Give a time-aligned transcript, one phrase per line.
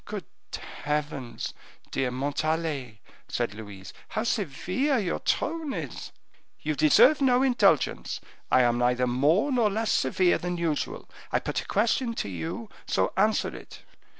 [0.03, 0.25] "Good
[0.81, 1.53] heavens!
[1.91, 6.11] dear Montalais," said Louise, "how severe your tone is!"
[6.59, 8.19] "You deserve no indulgence,
[8.51, 11.07] I am neither more nor less severe than usual.
[11.31, 13.83] I put a question to you, so answer it."